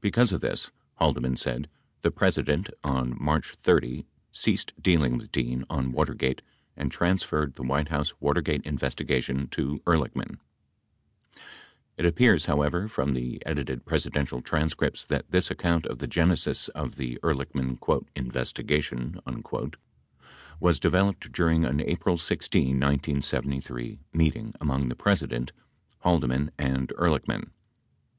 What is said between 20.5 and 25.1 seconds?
was developed during an April 16, 1973, meeting among the